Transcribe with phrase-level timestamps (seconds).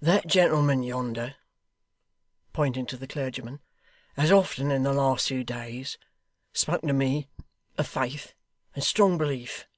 [0.00, 1.36] 'That gentleman yonder'
[2.52, 3.60] pointing to the clergyman
[4.16, 5.96] 'has often in the last few days
[6.52, 7.28] spoken to me
[7.78, 8.34] of faith,
[8.74, 9.68] and strong belief.